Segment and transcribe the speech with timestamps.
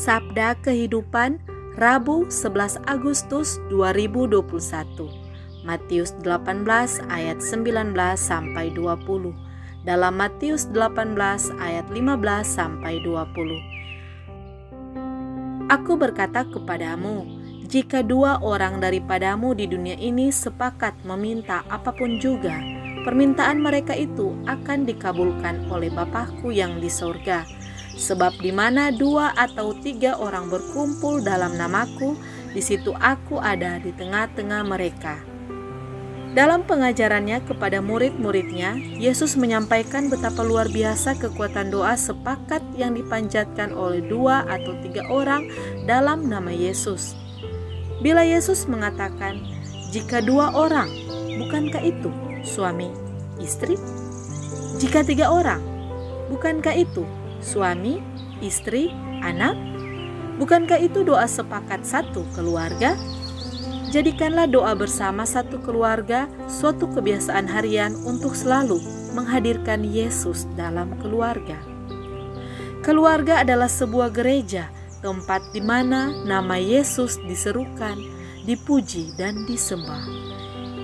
[0.00, 1.36] Sabda Kehidupan
[1.76, 4.32] Rabu 11 Agustus 2021
[5.60, 6.64] Matius 18
[7.12, 8.96] ayat 19 sampai 20
[9.84, 11.20] dalam Matius 18
[11.60, 12.16] ayat 15
[12.48, 17.28] sampai 20 Aku berkata kepadamu
[17.68, 22.56] jika dua orang daripadamu di dunia ini sepakat meminta apa pun juga
[23.04, 27.59] permintaan mereka itu akan dikabulkan oleh Bapakku yang di sorga
[28.00, 32.16] Sebab di mana dua atau tiga orang berkumpul dalam namaku,
[32.56, 35.20] di situ aku ada di tengah-tengah mereka.
[36.30, 44.00] Dalam pengajarannya kepada murid-muridnya, Yesus menyampaikan betapa luar biasa kekuatan doa sepakat yang dipanjatkan oleh
[44.06, 45.50] dua atau tiga orang
[45.90, 47.18] dalam nama Yesus.
[48.00, 49.42] Bila Yesus mengatakan,
[49.90, 50.88] "Jika dua orang,
[51.36, 52.08] bukankah itu
[52.46, 52.88] suami,
[53.42, 53.74] istri?
[54.78, 55.60] Jika tiga orang,
[56.30, 57.02] bukankah itu
[57.40, 58.00] suami,
[58.44, 59.56] istri, anak?
[60.40, 62.96] Bukankah itu doa sepakat satu keluarga?
[63.90, 68.78] Jadikanlah doa bersama satu keluarga suatu kebiasaan harian untuk selalu
[69.18, 71.58] menghadirkan Yesus dalam keluarga.
[72.80, 74.70] Keluarga adalah sebuah gereja,
[75.04, 77.98] tempat di mana nama Yesus diserukan,
[78.46, 80.06] dipuji, dan disembah.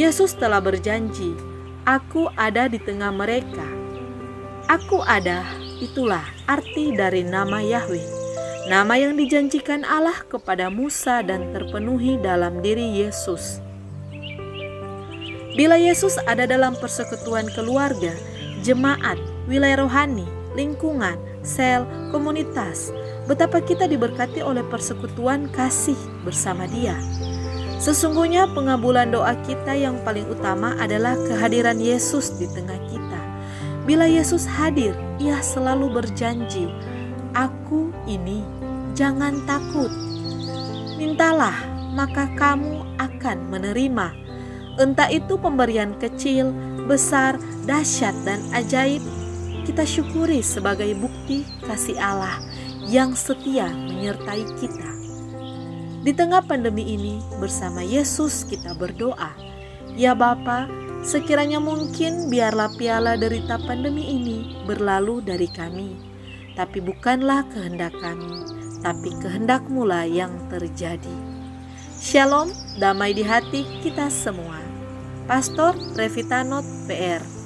[0.00, 1.36] Yesus telah berjanji,
[1.84, 3.66] "Aku ada di tengah mereka.
[4.72, 5.44] Aku ada
[5.82, 8.06] Itulah arti dari nama Yahweh,
[8.70, 13.58] nama yang dijanjikan Allah kepada Musa dan terpenuhi dalam diri Yesus.
[15.58, 18.14] Bila Yesus ada dalam persekutuan keluarga,
[18.62, 19.18] jemaat,
[19.50, 20.22] wilayah rohani,
[20.54, 21.82] lingkungan, sel,
[22.14, 22.94] komunitas,
[23.26, 26.94] betapa kita diberkati oleh persekutuan kasih bersama Dia.
[27.82, 33.21] Sesungguhnya pengabulan doa kita yang paling utama adalah kehadiran Yesus di tengah kita.
[33.82, 36.70] Bila Yesus hadir, ia selalu berjanji,
[37.34, 38.46] "Aku ini,
[38.94, 39.90] jangan takut.
[40.94, 41.56] Mintalah,
[41.90, 44.14] maka kamu akan menerima."
[44.78, 46.54] Entah itu pemberian kecil,
[46.86, 49.02] besar, dahsyat, dan ajaib,
[49.66, 52.38] kita syukuri sebagai bukti kasih Allah
[52.86, 54.90] yang setia menyertai kita.
[56.02, 59.30] Di tengah pandemi ini, bersama Yesus kita berdoa,
[59.94, 60.66] "Ya Bapa,
[61.02, 65.98] Sekiranya mungkin biarlah piala derita pandemi ini berlalu dari kami,
[66.54, 68.46] tapi bukanlah kehendak kami,
[68.86, 71.16] tapi kehendakmu lah yang terjadi.
[71.98, 74.62] Shalom, damai di hati kita semua.
[75.26, 77.41] Pastor Revitanot PR